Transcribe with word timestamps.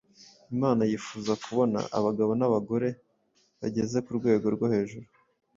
Imana 0.53 0.81
yifuza 0.89 1.33
kubona 1.43 1.79
abagabo 1.97 2.31
n’abagore 2.39 2.89
bageze 3.59 3.97
ku 4.05 4.11
rwego 4.19 4.45
rwo 4.55 4.67
hejuru; 4.73 5.07